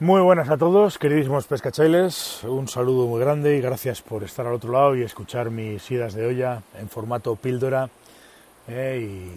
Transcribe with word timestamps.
Muy 0.00 0.22
buenas 0.22 0.48
a 0.48 0.56
todos, 0.56 0.96
queridísimos 0.96 1.46
pescachailes. 1.46 2.42
Un 2.44 2.68
saludo 2.68 3.06
muy 3.06 3.20
grande 3.20 3.58
y 3.58 3.60
gracias 3.60 4.00
por 4.00 4.24
estar 4.24 4.46
al 4.46 4.54
otro 4.54 4.72
lado 4.72 4.96
y 4.96 5.02
escuchar 5.02 5.50
mis 5.50 5.90
idas 5.90 6.14
de 6.14 6.24
olla 6.24 6.62
en 6.80 6.88
formato 6.88 7.36
píldora 7.36 7.90
eh, 8.66 9.28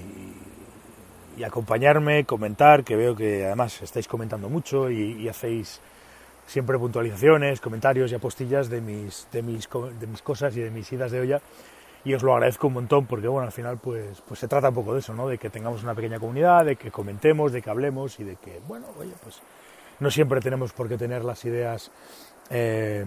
y, 1.37 1.43
acompañarme, 1.43 2.23
comentar, 2.23 2.85
que 2.85 2.95
veo 2.95 3.13
que 3.13 3.45
además 3.45 3.81
estáis 3.81 4.07
comentando 4.07 4.47
mucho 4.47 4.89
y, 4.89 5.23
y, 5.23 5.27
hacéis 5.27 5.81
siempre 6.47 6.79
puntualizaciones, 6.79 7.59
comentarios 7.59 8.13
y 8.13 8.15
apostillas 8.15 8.69
de 8.69 8.79
mis, 8.79 9.27
de, 9.33 9.41
mis, 9.41 9.67
de 9.99 10.07
mis 10.07 10.21
cosas 10.21 10.55
y 10.55 10.61
de 10.61 10.71
mis 10.71 10.89
idas 10.93 11.11
de 11.11 11.19
olla 11.19 11.41
y 12.05 12.13
os 12.13 12.23
lo 12.23 12.35
agradezco 12.35 12.67
un 12.67 12.75
montón 12.75 13.05
porque 13.05 13.27
bueno 13.27 13.47
al 13.47 13.51
final 13.51 13.79
pues 13.79 14.21
pues 14.25 14.39
se 14.39 14.47
trata 14.47 14.69
un 14.69 14.75
poco 14.75 14.93
de 14.93 14.99
eso 14.99 15.13
no 15.13 15.27
de 15.27 15.37
que 15.37 15.49
tengamos 15.49 15.83
una 15.83 15.93
pequeña 15.93 16.19
comunidad 16.19 16.65
de 16.65 16.75
que 16.75 16.91
comentemos 16.91 17.51
de 17.53 17.61
que 17.61 17.69
hablemos 17.69 18.19
y 18.19 18.25
de 18.25 18.35
que 18.35 18.59
bueno 18.67 18.87
oye 18.99 19.13
pues 19.23 19.41
no 19.99 20.11
siempre 20.11 20.41
tenemos 20.41 20.73
por 20.73 20.89
qué 20.89 20.97
tener 20.97 21.23
las 21.23 21.45
ideas, 21.45 21.91
eh, 22.49 23.05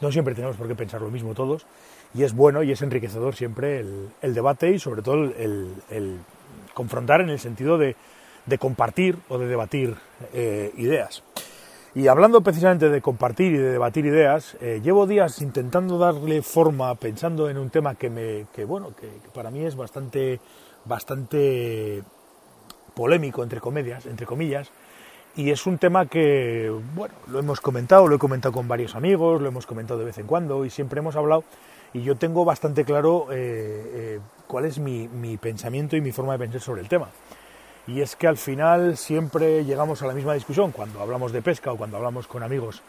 no 0.00 0.12
siempre 0.12 0.34
tenemos 0.34 0.56
por 0.56 0.68
qué 0.68 0.74
pensar 0.74 1.00
lo 1.00 1.10
mismo 1.10 1.34
todos, 1.34 1.66
y 2.14 2.24
es 2.24 2.34
bueno 2.34 2.62
y 2.62 2.72
es 2.72 2.82
enriquecedor 2.82 3.34
siempre 3.34 3.80
el, 3.80 4.34
debate 4.34 4.70
y 4.70 4.78
sobre 4.78 5.02
todo 5.02 5.24
el, 5.24 6.20
confrontar 6.74 7.20
en 7.20 7.30
el 7.30 7.38
sentido 7.38 7.78
de, 7.78 7.96
compartir 8.58 9.16
o 9.28 9.38
de 9.38 9.46
debatir 9.46 9.96
eh, 10.32 10.72
ideas. 10.76 11.22
Y 11.94 12.08
hablando 12.08 12.40
precisamente 12.40 12.88
de 12.88 13.02
compartir 13.02 13.52
y 13.52 13.58
de 13.58 13.70
debatir 13.70 14.06
ideas, 14.06 14.56
eh, 14.62 14.80
llevo 14.82 15.06
días 15.06 15.42
intentando 15.42 15.98
darle 15.98 16.40
forma, 16.40 16.94
pensando 16.94 17.50
en 17.50 17.58
un 17.58 17.68
tema 17.68 17.94
que 17.96 18.08
me, 18.08 18.46
que 18.54 18.64
bueno, 18.64 18.94
que, 18.96 19.08
que 19.08 19.28
para 19.34 19.50
mí 19.50 19.64
es 19.64 19.76
bastante, 19.76 20.40
bastante 20.86 22.02
polémico 22.94 23.42
entre 23.42 23.60
comedias, 23.60 24.06
entre 24.06 24.26
comillas, 24.26 24.70
y 25.34 25.50
es 25.50 25.66
un 25.66 25.78
tema 25.78 26.06
que, 26.06 26.70
bueno, 26.94 27.14
lo 27.28 27.38
hemos 27.38 27.60
comentado, 27.60 28.06
lo 28.06 28.16
he 28.16 28.18
comentado 28.18 28.52
con 28.52 28.68
varios 28.68 28.94
amigos, 28.94 29.40
lo 29.40 29.48
hemos 29.48 29.66
comentado 29.66 29.98
de 29.98 30.06
vez 30.06 30.18
en 30.18 30.26
cuando 30.26 30.64
y 30.64 30.70
siempre 30.70 31.00
hemos 31.00 31.16
hablado 31.16 31.44
y 31.94 32.02
yo 32.02 32.16
tengo 32.16 32.44
bastante 32.44 32.84
claro 32.84 33.28
eh, 33.30 33.36
eh, 33.36 34.20
cuál 34.46 34.64
es 34.64 34.78
mi, 34.78 35.08
mi, 35.08 35.36
pensamiento 35.36 35.96
y 35.96 36.00
mi 36.00 36.12
forma 36.12 36.32
de 36.32 36.38
pensar 36.38 36.60
sobre 36.60 36.82
el 36.82 36.88
tema. 36.88 37.08
Y 37.86 38.00
es 38.00 38.14
que 38.14 38.26
al 38.26 38.36
final 38.36 38.96
siempre 38.96 39.64
llegamos 39.64 40.02
a 40.02 40.06
la 40.06 40.14
misma 40.14 40.34
discusión, 40.34 40.70
cuando 40.70 41.00
hablamos 41.00 41.32
de 41.32 41.42
pesca 41.42 41.72
o 41.72 41.76
cuando 41.76 41.96
hablamos 41.96 42.26
con 42.26 42.42
amigos 42.42 42.82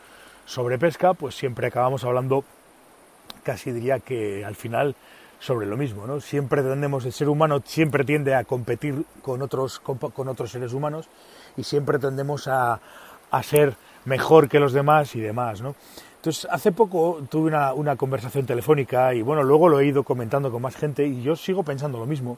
sobre 0.45 0.77
pesca, 0.77 1.13
pues 1.13 1.35
siempre 1.35 1.67
acabamos 1.67 2.03
hablando, 2.03 2.43
casi 3.43 3.71
diría 3.71 3.99
que 3.99 4.45
al 4.45 4.55
final, 4.55 4.95
sobre 5.43 5.67
lo 5.67 5.75
mismo, 5.75 6.07
¿no? 6.07 6.21
Siempre 6.21 6.63
tendemos, 6.63 7.05
el 7.05 7.11
ser 7.11 7.27
humano 7.27 7.61
siempre 7.65 8.05
tiende 8.05 8.33
a 8.33 8.45
competir 8.45 9.03
con 9.21 9.41
otros, 9.41 9.81
con, 9.81 10.27
otros 10.29 10.49
seres 10.49 10.71
humanos 10.71 11.09
y 11.57 11.63
siempre 11.63 11.99
tendemos 11.99 12.47
a, 12.47 12.79
a 13.29 13.43
ser 13.43 13.75
mejor 14.05 14.47
que 14.47 14.59
los 14.59 14.71
demás 14.71 15.15
y 15.17 15.19
demás, 15.19 15.61
¿no? 15.61 15.75
Entonces, 16.15 16.47
hace 16.49 16.71
poco 16.71 17.21
tuve 17.29 17.49
una, 17.49 17.73
una, 17.73 17.97
conversación 17.97 18.45
telefónica 18.45 19.13
y 19.13 19.21
bueno, 19.21 19.43
luego 19.43 19.67
lo 19.67 19.81
he 19.81 19.85
ido 19.85 20.03
comentando 20.03 20.49
con 20.49 20.61
más 20.61 20.77
gente 20.77 21.05
y 21.05 21.21
yo 21.21 21.35
sigo 21.35 21.63
pensando 21.63 21.99
lo 21.99 22.05
mismo, 22.05 22.37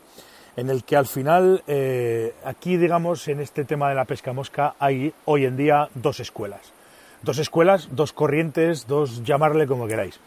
en 0.56 0.72
el 0.72 0.84
que 0.84 0.96
al 0.96 1.06
final, 1.06 1.62
eh, 1.68 2.34
aquí 2.44 2.78
digamos, 2.78 3.28
en 3.28 3.40
este 3.40 3.66
tema 3.66 3.90
de 3.90 3.96
la 3.96 4.06
pesca 4.06 4.34
mosca 4.34 4.74
hay 4.80 5.14
hoy 5.26 5.46
en 5.46 5.58
día 5.58 5.90
dos 5.94 6.20
escuelas. 6.20 6.74
Dos 7.22 7.38
escuelas, 7.38 7.90
dos 7.92 8.14
corrientes, 8.14 8.88
dos 8.88 9.24
llamarle 9.24 9.68
como 9.68 9.86
queráis, 9.86 10.20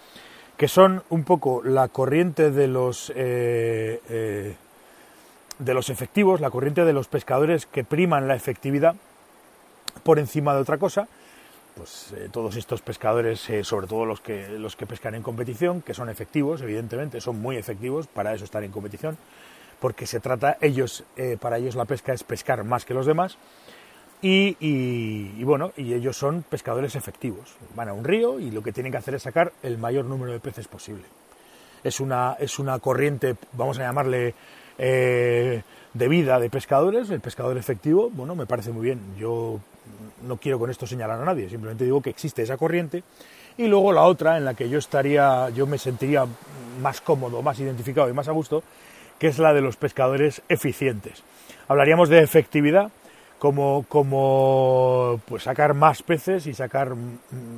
que 0.59 0.69
son 0.69 1.05
un 1.09 1.23
poco 1.25 1.63
la 1.65 1.89
corriente 1.89 2.51
de 2.51 2.67
los... 2.69 3.11
Eh, 3.15 4.03
eh, 4.11 4.57
de 5.59 5.75
los 5.75 5.91
efectivos, 5.91 6.41
la 6.41 6.51
corriente 6.51 6.85
de 6.85 6.93
los 6.93 7.09
pescadores 7.09 7.67
que 7.67 7.83
priman 7.83 8.29
la 8.29 8.37
efectividad 8.37 8.95
por 10.05 10.21
encima 10.21 10.55
de 10.55 10.61
otra 10.61 10.79
cosa, 10.79 11.09
pues 11.77 12.13
eh, 12.17 12.29
todos 12.31 12.55
estos 12.55 12.81
pescadores, 12.81 13.49
sobre 13.63 13.89
todo 13.89 14.05
los 14.05 14.21
que, 14.21 14.49
los 14.51 14.77
que 14.77 14.87
pescan 14.87 15.17
en 15.17 15.25
competición, 15.25 15.83
que 15.83 15.95
son 15.95 16.11
efectivos, 16.11 16.63
evidentemente, 16.63 17.21
son 17.21 17.41
muy 17.41 17.57
efectivos, 17.57 18.07
para 18.07 18.35
eso 18.35 18.45
están 18.45 18.63
en 18.63 18.71
competición, 18.71 19.19
porque 19.81 20.07
se 20.07 20.21
trata, 20.21 20.59
ellos, 20.61 21.03
para 21.41 21.59
ellos 21.59 21.75
la 21.75 21.87
pesca 21.87 22.13
es 22.13 22.23
pescar 22.23 22.63
más 22.63 22.85
que 22.85 22.95
los 22.95 23.07
demás, 23.07 23.37
y, 24.21 25.45
bueno, 25.45 25.73
y 25.77 25.95
ellos 25.95 26.17
son 26.17 26.43
pescadores 26.43 26.97
efectivos, 26.97 27.55
van 27.75 27.89
a 27.89 27.93
un 27.93 28.05
río 28.05 28.41
y 28.41 28.51
lo 28.51 28.63
que 28.63 28.73
tienen 28.73 28.93
que 28.93 28.99
hacer 28.99 29.15
es 29.15 29.23
sacar 29.23 29.53
el 29.63 29.79
mayor 29.79 30.05
número 30.05 30.33
de 30.33 30.41
peces 30.41 30.67
posible. 30.67 31.05
Es 31.85 32.01
una, 32.01 32.37
es 32.41 32.59
una 32.59 32.79
corriente, 32.81 33.37
vamos 33.53 33.79
a 33.79 33.83
llamarle 33.83 34.35
eh, 34.77 35.63
de 35.95 36.09
vida 36.09 36.41
de 36.41 36.51
pescadores, 36.51 37.11
el 37.11 37.21
pescador 37.21 37.57
efectivo, 37.57 38.11
bueno, 38.11 38.35
me 38.35 38.47
parece 38.47 38.73
muy 38.73 38.83
bien. 38.83 39.01
Yo 39.17 39.61
no 40.27 40.37
quiero 40.37 40.59
con 40.59 40.71
esto 40.71 40.87
señalar 40.87 41.21
a 41.21 41.25
nadie, 41.25 41.49
simplemente 41.49 41.85
digo 41.85 42.03
que 42.03 42.11
existe 42.11 42.43
esa 42.43 42.57
corriente. 42.57 43.05
Y 43.57 43.67
luego 43.67 43.93
la 43.93 44.03
otra 44.03 44.37
en 44.37 44.45
la 44.45 44.55
que 44.55 44.69
yo 44.69 44.79
estaría, 44.79 45.51
yo 45.51 45.67
me 45.67 45.79
sentiría 45.79 46.27
más 46.81 47.01
cómodo, 47.01 47.43
más 47.43 47.59
identificado 47.59 48.09
y 48.09 48.13
más 48.13 48.29
a 48.29 48.33
gusto, 48.33 48.63
que 49.19 49.29
es 49.29 49.39
la 49.39 49.53
de 49.53 49.61
los 49.61 49.77
pescadores 49.77 50.43
eficientes. 50.49 51.25
Hablaríamos 51.67 52.09
de 52.09 52.23
efectividad 52.23 52.91
como, 53.39 53.85
como 53.89 55.21
pues 55.27 55.45
sacar 55.45 55.75
más 55.75 56.03
peces 56.03 56.47
y 56.47 56.55
sacar 56.55 56.95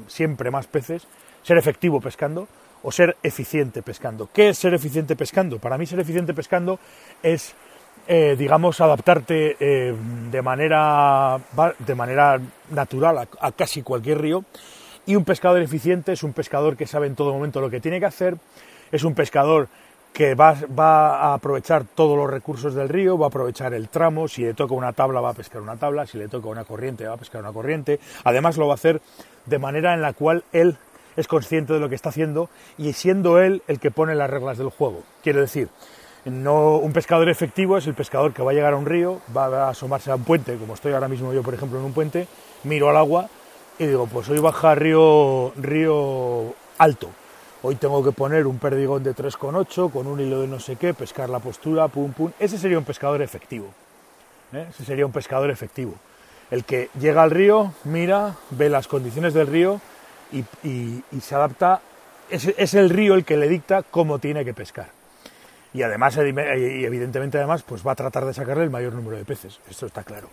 siempre 0.07 0.51
más 0.51 0.67
peces, 0.67 1.07
ser 1.43 1.59
efectivo 1.59 2.01
pescando, 2.01 2.49
o 2.83 2.93
ser 2.93 3.17
eficiente 3.23 3.83
pescando. 3.83 4.29
¿Qué 4.33 4.51
es 4.51 4.59
ser 4.59 4.75
eficiente 4.75 5.17
pescando? 5.17 5.59
Para 5.59 5.79
mí 5.79 5.87
ser 5.87 6.01
eficiente 6.01 6.35
pescando 6.35 6.79
es, 7.23 7.55
eh, 8.07 8.37
digamos, 8.39 8.81
adaptarte 8.81 9.57
eh, 9.61 9.95
de, 10.31 10.43
manera, 10.43 11.39
de 11.79 11.95
manera 11.95 12.41
natural 12.71 13.19
a, 13.19 13.29
a, 13.41 13.53
casi 13.53 13.83
cualquier 13.83 14.21
río. 14.21 14.45
Y 15.07 15.17
un 15.17 15.25
pescador 15.25 15.61
eficiente 15.61 16.13
es 16.13 16.23
un 16.23 16.33
pescador 16.33 16.77
que 16.77 16.87
sabe 16.87 17.07
en 17.07 17.17
todo 17.17 17.33
momento 17.33 17.61
lo 17.61 17.71
que 17.71 17.81
tiene 17.81 18.01
que 18.01 18.07
hacer, 18.07 18.37
es 18.93 19.05
un 19.05 19.15
pescador 19.15 19.69
que 20.13 20.35
va, 20.35 20.57
va, 20.79 21.17
a 21.17 21.35
aprovechar 21.35 21.85
todos 21.85 22.17
los 22.17 22.29
recursos 22.29 22.75
del 22.75 22.89
río, 22.89 23.17
va 23.17 23.27
a 23.27 23.29
aprovechar 23.29 23.75
el 23.75 23.89
tramo, 23.89 24.29
si 24.29 24.43
le 24.43 24.55
toca 24.55 24.75
una 24.75 24.93
tabla 24.93 25.21
va 25.21 25.31
a 25.31 25.35
pescar 25.35 25.63
una 25.63 25.77
tabla, 25.77 26.07
si 26.07 26.19
le 26.19 26.29
toca 26.29 26.49
una 26.49 26.65
corriente 26.65 27.07
va 27.07 27.15
a 27.15 27.17
pescar 27.17 27.41
una 27.41 27.53
corriente, 27.53 28.01
además 28.25 28.57
lo 28.57 28.67
va 28.67 28.73
a 28.73 28.75
hacer 28.75 29.01
de 29.47 29.59
manera 29.59 29.95
en 29.95 30.03
la 30.03 30.13
cual 30.13 30.45
él 30.53 30.77
es 31.17 31.27
consciente 31.27 31.73
de 31.73 31.81
lo 31.81 31.89
que 31.89 31.95
está 31.95 32.09
haciendo 32.09 32.49
y 32.79 32.93
siendo 32.93 33.41
él 33.41 33.63
el 33.69 33.79
que 33.79 33.91
pone 33.91 34.15
las 34.15 34.31
reglas 34.31 34.59
del 34.59 34.71
juego. 34.71 35.03
Quiero 35.23 35.41
decir, 35.41 35.69
no, 36.25 36.77
un 36.77 36.93
pescador 36.93 37.29
efectivo 37.29 37.79
es 37.79 37.87
el 37.87 37.95
pescador 37.95 38.33
que 38.33 38.43
va 38.43 38.51
a 38.51 38.55
llegar 38.55 38.75
a 38.75 38.77
un 38.77 38.87
río, 38.87 39.21
va 39.37 39.67
a 39.67 39.71
asomarse 39.71 40.11
a 40.11 40.17
un 40.17 40.25
puente, 40.25 40.57
como 40.57 40.75
estoy 40.75 40.93
ahora 40.93 41.09
mismo 41.09 41.33
yo, 41.33 41.43
por 41.43 41.55
ejemplo, 41.55 41.79
en 41.79 41.85
un 41.85 41.93
puente, 41.93 42.27
miro 42.65 42.91
al 42.91 42.97
agua 42.97 43.29
y 43.79 43.87
digo, 43.87 44.07
pues 44.07 44.29
hoy 44.29 44.39
baja 44.39 44.75
río, 44.75 45.53
río 45.57 46.55
alto. 46.79 47.11
Hoy 47.63 47.75
tengo 47.75 48.03
que 48.03 48.13
poner 48.13 48.47
un 48.47 48.59
perdigón 48.59 49.03
de 49.03 49.15
3,8 49.15 49.93
con 49.93 50.07
un 50.07 50.19
hilo 50.19 50.41
de 50.41 50.47
no 50.47 50.59
sé 50.59 50.77
qué, 50.77 50.95
pescar 50.95 51.29
la 51.29 51.41
postura, 51.41 51.89
pum, 51.89 52.11
pum. 52.13 52.31
Ese 52.39 52.57
sería 52.57 52.79
un 52.79 52.85
pescador 52.85 53.21
efectivo. 53.21 53.67
¿eh? 54.55 54.67
Ese 54.71 54.83
sería 54.87 55.05
un 55.05 55.13
pescador 55.13 55.51
efectivo. 55.51 55.95
El 56.51 56.65
que 56.65 56.89
llega 56.99 57.23
al 57.23 57.31
río, 57.31 57.75
mira, 57.85 58.35
ve 58.51 58.71
las 58.71 58.89
condiciones 58.89 59.35
del 59.35 59.47
río 59.47 59.79
y, 60.33 60.43
y, 60.67 61.21
se 61.21 61.35
adapta, 61.35 61.83
es, 62.31 62.47
es, 62.57 62.73
el 62.73 62.89
río 62.89 63.15
el 63.15 63.27
que 63.27 63.37
le 63.37 63.47
dicta 63.47 63.83
cómo 63.83 64.19
tiene 64.19 64.43
que 64.43 64.55
pescar. 64.55 64.89
Y 65.75 65.83
además, 65.83 66.17
y 66.17 66.85
evidentemente 66.85 67.37
además, 67.37 67.63
pues 67.63 67.87
va 67.87 67.93
a 67.93 67.97
tratar 67.97 68.25
de 68.25 68.33
sacarle 68.33 68.65
el 68.65 68.71
mayor 68.71 68.95
número 68.95 69.19
de 69.19 69.25
peces, 69.27 69.61
esto 69.69 69.85
está 69.85 70.03
claro. 70.03 70.31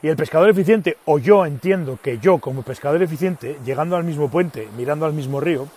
Y 0.00 0.08
el 0.08 0.16
pescador 0.16 0.48
eficiente, 0.48 0.96
o 1.06 1.18
yo 1.18 1.44
entiendo 1.44 1.98
que 2.02 2.18
yo 2.18 2.38
como 2.38 2.62
pescador 2.62 3.02
eficiente, 3.02 3.58
llegando 3.64 3.96
al 3.96 4.04
mismo 4.04 4.30
puente, 4.30 4.68
mirando 4.76 5.06
al 5.06 5.12
mismo 5.12 5.40
río, 5.40 5.68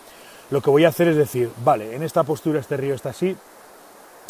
lo 0.52 0.62
que 0.62 0.70
voy 0.70 0.86
a 0.86 0.90
hacer 0.90 1.08
es 1.08 1.16
decir, 1.16 1.50
vale, 1.64 1.96
en 1.96 2.04
esta 2.04 2.24
postura 2.24 2.60
este 2.60 2.78
río 2.78 2.94
está 2.94 3.10
así, 3.10 3.36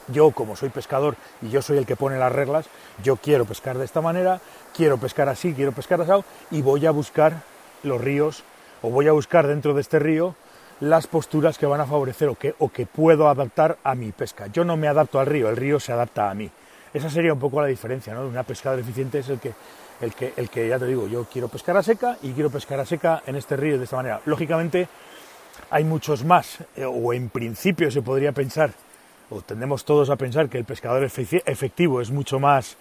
yo 0.08 0.32
como 0.32 0.56
soy 0.56 0.70
pescador 0.70 1.16
y 1.42 1.50
yo 1.50 1.62
soy 1.62 1.78
el 1.78 1.86
que 1.86 1.96
pone 1.96 2.18
las 2.18 2.32
reglas, 2.32 2.68
yo 3.04 3.18
quiero 3.18 3.46
pescar 3.46 3.78
de 3.78 3.86
esta 3.86 4.02
manera, 4.02 4.40
quiero 4.76 4.98
pescar 4.98 5.30
así, 5.30 5.54
quiero 5.54 5.72
pescar 5.72 6.02
así, 6.02 6.12
y 6.52 6.62
voy 6.62 6.86
a 6.86 6.92
buscar 6.92 7.42
los 7.84 8.00
ríos 8.02 8.44
o 8.82 8.90
voy 8.90 9.08
a 9.08 9.12
buscar 9.12 9.48
dentro 9.48 9.74
de 9.74 9.82
este 9.82 10.00
río 10.00 10.36
las 10.80 11.08
posturas 11.08 11.58
que 11.58 11.66
van 11.66 11.82
a 11.82 11.86
favorecer 11.86 12.28
o 12.30 12.36
que, 12.36 12.54
o 12.60 12.70
que 12.70 12.86
puedo 12.86 13.30
adaptar 13.30 13.78
a 13.84 13.96
mi 13.96 14.12
pesca. 14.12 14.48
Yo 14.48 14.66
no 14.66 14.78
me 14.78 14.88
adapto 14.88 15.20
al 15.20 15.26
río, 15.26 15.50
el 15.50 15.56
río 15.56 15.80
se 15.80 15.94
adapta 15.94 16.30
a 16.30 16.34
mí. 16.34 16.50
Esa 16.94 17.10
sería 17.10 17.34
un 17.34 17.40
poco 17.40 17.62
la 17.62 17.68
diferencia, 17.68 18.14
¿no? 18.14 18.26
Una 18.26 18.44
pescadora 18.44 18.82
eficiente 18.82 19.20
es 19.20 19.30
el 19.30 19.40
que, 19.40 19.54
el 20.02 20.14
que, 20.14 20.34
el 20.36 20.50
que, 20.50 20.68
ya 20.68 20.80
te 20.80 20.86
digo, 20.86 21.08
yo 21.08 21.26
quiero 21.32 21.48
pescar 21.48 21.76
a 21.78 21.84
seca 21.84 22.18
y 22.22 22.32
quiero 22.32 22.50
pescar 22.50 22.80
a 22.80 22.86
seca 22.86 23.22
en 23.26 23.36
este 23.36 23.56
río 23.56 23.78
de 23.78 23.84
esta 23.84 23.98
manera. 23.98 24.22
Lógicamente, 24.26 24.88
hay 25.70 25.84
muchos 25.84 26.24
más, 26.24 26.60
eh, 26.76 26.86
o 26.86 27.14
en 27.14 27.30
principio 27.30 27.92
se 27.92 28.02
podría 28.02 28.32
pensar, 28.32 28.72
o 29.30 29.42
tendemos 29.42 29.86
todos 29.86 30.10
a 30.10 30.16
pensar 30.16 30.50
que 30.50 30.58
el 30.58 30.66
pescador 30.66 31.04
efectivo 31.04 32.02
es 32.02 32.12
mucho 32.12 32.40
más 32.40 32.78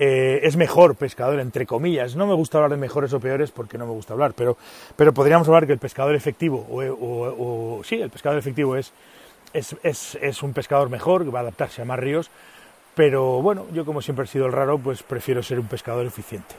eh, 0.00 0.46
es 0.46 0.56
mejor 0.56 0.94
pescador, 0.94 1.40
entre 1.40 1.66
comillas. 1.66 2.14
No 2.14 2.26
me 2.26 2.34
gusta 2.34 2.58
hablar 2.58 2.70
de 2.70 2.76
mejores 2.76 3.12
o 3.12 3.20
peores 3.20 3.50
porque 3.50 3.78
no 3.78 3.86
me 3.86 3.92
gusta 3.92 4.12
hablar, 4.12 4.32
pero, 4.34 4.56
pero 4.94 5.12
podríamos 5.12 5.48
hablar 5.48 5.66
que 5.66 5.72
el 5.72 5.80
pescador 5.80 6.14
efectivo, 6.14 6.64
o, 6.70 6.82
o, 6.82 7.78
o 7.78 7.84
sí, 7.84 8.00
el 8.00 8.10
pescador 8.10 8.38
efectivo 8.38 8.76
es, 8.76 8.92
es, 9.52 9.74
es, 9.82 10.16
es, 10.20 10.42
un 10.44 10.52
pescador 10.52 10.88
mejor, 10.88 11.24
que 11.24 11.30
va 11.30 11.40
a 11.40 11.42
adaptarse 11.42 11.82
a 11.82 11.84
más 11.84 11.98
ríos, 11.98 12.30
pero 12.94 13.42
bueno, 13.42 13.66
yo 13.72 13.84
como 13.84 14.00
siempre 14.00 14.24
he 14.24 14.28
sido 14.28 14.46
el 14.46 14.52
raro, 14.52 14.78
pues 14.78 15.02
prefiero 15.02 15.42
ser 15.42 15.58
un 15.58 15.66
pescador 15.66 16.06
eficiente. 16.06 16.54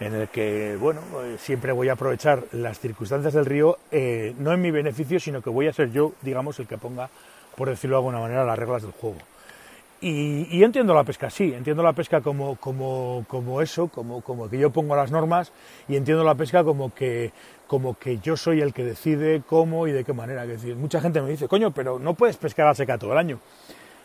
En 0.00 0.14
el 0.14 0.28
que, 0.28 0.76
bueno, 0.78 1.00
eh, 1.22 1.36
siempre 1.38 1.72
voy 1.72 1.88
a 1.88 1.92
aprovechar 1.92 2.44
las 2.52 2.80
circunstancias 2.80 3.34
del 3.34 3.46
río, 3.46 3.78
eh, 3.90 4.34
no 4.38 4.52
en 4.52 4.60
mi 4.60 4.70
beneficio, 4.70 5.20
sino 5.20 5.42
que 5.42 5.50
voy 5.50 5.68
a 5.68 5.72
ser 5.72 5.92
yo, 5.92 6.12
digamos, 6.22 6.58
el 6.58 6.66
que 6.66 6.78
ponga, 6.78 7.08
por 7.56 7.68
decirlo 7.68 7.96
de 7.96 8.00
alguna 8.00 8.20
manera, 8.20 8.44
las 8.44 8.58
reglas 8.58 8.82
del 8.82 8.92
juego. 8.92 9.18
Y, 10.04 10.64
entiendo 10.64 10.94
la 10.94 11.04
pesca, 11.04 11.30
sí, 11.30 11.54
entiendo 11.54 11.80
la 11.80 11.92
pesca 11.92 12.20
como, 12.20 12.56
como, 12.56 13.24
como 13.28 13.62
eso, 13.62 13.86
como, 13.86 14.20
como, 14.20 14.50
que 14.50 14.58
yo 14.58 14.70
pongo 14.70 14.96
las 14.96 15.12
normas, 15.12 15.52
y 15.88 15.94
entiendo 15.94 16.24
la 16.24 16.34
pesca 16.34 16.64
como 16.64 16.92
que, 16.92 17.30
como 17.68 17.96
que 17.96 18.18
yo 18.18 18.36
soy 18.36 18.60
el 18.60 18.74
que 18.74 18.84
decide 18.84 19.42
cómo 19.46 19.86
y 19.86 19.92
de 19.92 20.02
qué 20.02 20.12
manera. 20.12 20.44
decir, 20.44 20.74
mucha 20.74 21.00
gente 21.00 21.22
me 21.22 21.30
dice, 21.30 21.46
coño, 21.46 21.70
pero 21.70 22.00
no 22.00 22.14
puedes 22.14 22.36
pescar 22.36 22.66
a 22.66 22.74
seca 22.74 22.98
todo 22.98 23.12
el 23.12 23.18
año. 23.18 23.38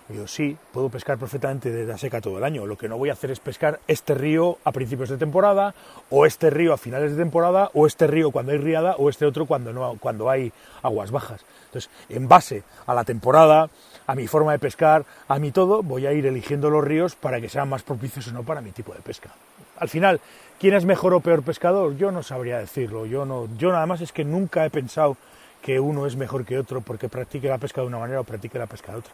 Yo 0.10 0.26
sí, 0.26 0.56
puedo 0.72 0.88
pescar 0.88 1.18
perfectamente 1.18 1.70
de 1.70 1.86
la 1.86 1.98
seca 1.98 2.22
todo 2.22 2.38
el 2.38 2.44
año. 2.46 2.66
Lo 2.66 2.78
que 2.78 2.88
no 2.88 2.98
voy 2.98 3.10
a 3.10 3.14
hacer 3.14 3.30
es 3.30 3.42
pescar 3.42 3.82
este 3.88 4.14
río 4.14 4.58
a 4.64 4.72
principios 4.72 5.10
de 5.10 5.18
temporada, 5.18 5.76
o 6.10 6.26
este 6.26 6.50
río 6.50 6.74
a 6.74 6.78
finales 6.78 7.12
de 7.12 7.18
temporada, 7.18 7.70
o 7.74 7.86
este 7.86 8.08
río 8.08 8.32
cuando 8.32 8.54
hay 8.54 8.58
riada, 8.58 8.96
o 8.98 9.10
este 9.10 9.26
otro 9.26 9.46
cuando, 9.46 9.74
no, 9.74 9.98
cuando 10.00 10.30
hay 10.30 10.54
aguas 10.82 11.12
bajas. 11.12 11.42
Entonces, 11.66 11.92
en 12.08 12.30
base 12.30 12.64
a 12.86 12.94
la 12.94 13.04
temporada, 13.04 13.70
a 14.08 14.16
mi 14.16 14.28
forma 14.28 14.54
de 14.54 14.60
pescar, 14.60 15.06
a 15.28 15.40
mi 15.40 15.52
todo, 15.52 15.84
voy 15.84 16.08
a 16.08 16.14
ir 16.14 16.26
eligiendo 16.26 16.70
los 16.70 16.84
ríos 16.84 17.16
para 17.16 17.42
que 17.42 17.50
sean 17.50 17.68
más 17.68 17.84
propicios 17.84 18.30
o 18.30 18.32
no 18.32 18.44
para 18.44 18.62
mi 18.62 18.72
tipo 18.72 18.94
de 18.94 19.02
pesca. 19.02 19.32
Al 19.78 19.90
final, 19.90 20.22
¿quién 20.58 20.74
es 20.74 20.86
mejor 20.86 21.14
o 21.14 21.20
peor 21.20 21.44
pescador? 21.44 21.98
Yo 21.98 22.12
no 22.12 22.24
sabría 22.24 22.60
decirlo. 22.60 23.06
Yo, 23.06 23.26
no, 23.26 23.50
yo 23.58 23.74
nada 23.74 23.86
más 23.86 24.00
es 24.00 24.14
que 24.14 24.24
nunca 24.24 24.66
he 24.66 24.70
pensado 24.70 25.18
que 25.62 25.82
uno 25.82 26.08
es 26.08 26.16
mejor 26.16 26.46
que 26.46 26.58
otro 26.58 26.80
porque 26.80 27.10
practique 27.10 27.50
la 27.50 27.58
pesca 27.58 27.82
de 27.82 27.88
una 27.88 28.00
manera 28.00 28.22
o 28.22 28.24
practique 28.24 28.58
la 28.58 28.68
pesca 28.68 28.94
de 28.94 29.00
otra. 29.00 29.12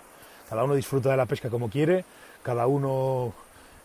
Cada 0.50 0.64
uno 0.64 0.76
disfruta 0.76 1.10
de 1.12 1.18
la 1.18 1.26
pesca 1.26 1.50
como 1.50 1.70
quiere, 1.70 2.06
cada 2.44 2.68
uno 2.68 3.34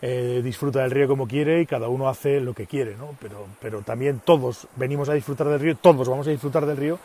eh, 0.02 0.40
disfruta 0.44 0.80
del 0.80 0.90
río 0.90 1.08
como 1.08 1.26
quiere 1.26 1.60
y 1.60 1.66
cada 1.66 1.88
uno 1.88 2.08
hace 2.08 2.40
lo 2.40 2.54
que 2.54 2.66
quiere, 2.66 2.96
¿no? 2.96 3.16
Pero, 3.20 3.46
pero 3.60 3.82
también 3.82 4.20
todos 4.24 4.68
venimos 4.76 5.08
a 5.08 5.14
disfrutar 5.14 5.48
del 5.48 5.60
río, 5.60 5.76
todos 5.76 6.08
vamos 6.08 6.26
a 6.26 6.30
disfrutar 6.30 6.66
del 6.66 6.76
río 6.76 6.98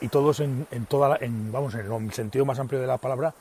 y 0.00 0.08
todos 0.08 0.40
en, 0.40 0.66
toda 0.88 1.18
en, 1.20 1.52
vamos, 1.52 1.74
en 1.74 1.90
el 1.90 2.12
sentido 2.12 2.44
más 2.44 2.58
amplio 2.58 2.80
de 2.80 2.86
la 2.86 2.98
palabra 2.98 3.34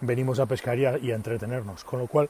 venimos 0.00 0.38
a 0.38 0.46
pescar 0.46 0.78
y 0.78 0.86
a, 0.86 1.14
entretenernos. 1.14 1.84
Con 1.84 1.98
lo 2.00 2.06
cual, 2.06 2.28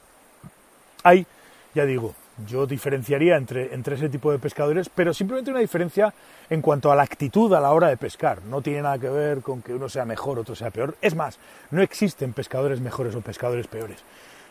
hay, 1.03 1.25
ya 1.73 1.85
digo, 1.85 2.13
yo 2.47 2.65
diferenciaría 2.67 3.37
entre, 3.37 3.73
entre 3.73 3.95
ese 3.95 4.09
tipo 4.09 4.31
de 4.31 4.39
pescadores, 4.39 4.89
pero 4.89 5.13
simplemente 5.13 5.51
una 5.51 5.59
diferencia 5.59 6.13
en 6.49 6.61
cuanto 6.61 6.91
a 6.91 6.95
la 6.95 7.03
actitud 7.03 7.53
a 7.53 7.61
la 7.61 7.71
hora 7.71 7.87
de 7.87 7.97
pescar. 7.97 8.41
No 8.43 8.61
tiene 8.61 8.81
nada 8.81 8.99
que 8.99 9.09
ver 9.09 9.41
con 9.41 9.61
que 9.61 9.73
uno 9.73 9.87
sea 9.87 10.05
mejor, 10.05 10.39
otro 10.39 10.55
sea 10.55 10.71
peor. 10.71 10.95
Es 11.01 11.15
más, 11.15 11.39
no 11.71 11.81
existen 11.81 12.33
pescadores 12.33 12.81
mejores 12.81 13.15
o 13.15 13.21
pescadores 13.21 13.67
peores. 13.67 14.03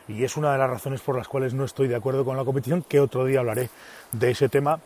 Y 0.08 0.24
es 0.24 0.36
una 0.36 0.52
de 0.52 0.58
las 0.58 0.70
razones 0.70 1.00
por 1.00 1.16
las 1.16 1.28
cuales 1.28 1.54
no 1.54 1.64
estoy 1.64 1.88
de 1.88 1.96
acuerdo 1.96 2.24
con 2.24 2.36
la 2.36 2.44
competición, 2.44 2.82
que 2.82 3.00
otro 3.00 3.24
día 3.24 3.40
hablaré 3.40 3.70
de 4.12 4.30
ese 4.30 4.48
tema 4.48 4.80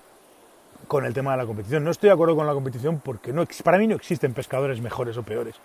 con 0.87 1.05
el 1.05 1.13
tema 1.13 1.33
de 1.33 1.39
la 1.39 1.47
competición. 1.47 1.85
No 1.85 1.91
estoy 1.91 2.09
de 2.09 2.15
acuerdo 2.15 2.37
con 2.37 2.47
la 2.47 2.53
competición 2.53 3.01
porque 3.01 3.33
no, 3.33 3.45
para 3.65 3.79
mí 3.79 3.87
no 3.87 3.97
existen 3.97 4.33
pescadores 4.33 4.81
mejores 4.81 5.17
o 5.17 5.23
peores. 5.23 5.57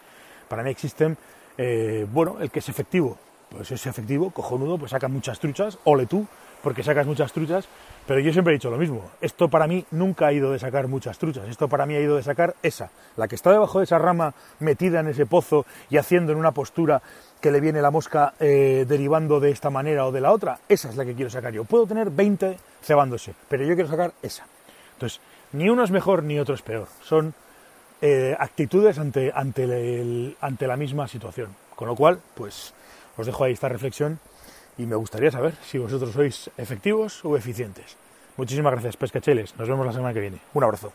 Para 0.47 0.63
mí 0.63 0.69
existen, 0.69 1.17
eh, 1.57 2.05
bueno, 2.11 2.37
el 2.41 2.51
que 2.51 2.59
es 2.59 2.69
efectivo, 2.69 3.17
pues 3.55 3.71
es 3.71 3.85
efectivo, 3.85 4.31
cojonudo, 4.31 4.77
pues 4.77 4.91
saca 4.91 5.07
muchas 5.07 5.39
truchas, 5.39 5.77
ole 5.83 6.05
tú, 6.05 6.25
porque 6.63 6.81
sacas 6.81 7.05
muchas 7.05 7.33
truchas, 7.33 7.67
pero 8.07 8.19
yo 8.21 8.31
siempre 8.31 8.53
he 8.53 8.57
dicho 8.57 8.69
lo 8.69 8.77
mismo, 8.77 9.11
esto 9.21 9.49
para 9.49 9.67
mí 9.67 9.85
nunca 9.91 10.27
ha 10.27 10.33
ido 10.33 10.51
de 10.51 10.59
sacar 10.59 10.87
muchas 10.87 11.17
truchas, 11.17 11.47
esto 11.49 11.67
para 11.67 11.85
mí 11.85 11.93
ha 11.95 11.99
ido 11.99 12.15
de 12.15 12.23
sacar 12.23 12.55
esa, 12.63 12.89
la 13.17 13.27
que 13.27 13.35
está 13.35 13.51
debajo 13.51 13.79
de 13.79 13.85
esa 13.85 13.99
rama 13.99 14.33
metida 14.59 15.01
en 15.01 15.09
ese 15.09 15.25
pozo 15.25 15.65
y 15.89 15.97
haciendo 15.97 16.31
en 16.31 16.37
una 16.37 16.51
postura 16.51 17.01
que 17.41 17.51
le 17.51 17.59
viene 17.59 17.81
la 17.81 17.91
mosca 17.91 18.33
eh, 18.39 18.85
derivando 18.87 19.41
de 19.41 19.51
esta 19.51 19.69
manera 19.69 20.05
o 20.07 20.11
de 20.11 20.21
la 20.21 20.31
otra, 20.31 20.59
esa 20.69 20.89
es 20.89 20.95
la 20.95 21.03
que 21.03 21.13
quiero 21.13 21.29
sacar 21.29 21.51
yo. 21.51 21.65
Puedo 21.65 21.85
tener 21.85 22.09
20 22.09 22.57
cebándose, 22.81 23.33
pero 23.49 23.65
yo 23.65 23.75
quiero 23.75 23.89
sacar 23.89 24.13
esa. 24.21 24.45
Entonces, 24.93 25.19
ni 25.51 25.69
uno 25.69 25.83
es 25.83 25.91
mejor 25.91 26.23
ni 26.23 26.39
otro 26.39 26.55
es 26.55 26.61
peor, 26.61 26.87
son 27.01 27.33
eh, 28.01 28.35
actitudes 28.39 28.97
ante, 28.97 29.31
ante, 29.35 30.35
ante 30.39 30.67
la 30.67 30.77
misma 30.77 31.07
situación. 31.07 31.49
Con 31.75 31.87
lo 31.87 31.95
cual, 31.95 32.19
pues 32.35 32.73
os 33.17 33.25
dejo 33.25 33.43
ahí 33.43 33.53
esta 33.53 33.69
reflexión 33.69 34.19
y 34.77 34.85
me 34.85 34.95
gustaría 34.95 35.31
saber 35.31 35.53
si 35.63 35.77
vosotros 35.77 36.13
sois 36.13 36.49
efectivos 36.57 37.23
o 37.25 37.37
eficientes. 37.37 37.97
Muchísimas 38.37 38.73
gracias, 38.73 38.97
pescacheles. 38.97 39.55
Nos 39.57 39.69
vemos 39.69 39.85
la 39.85 39.93
semana 39.93 40.13
que 40.13 40.21
viene. 40.21 40.39
Un 40.53 40.63
abrazo. 40.63 40.91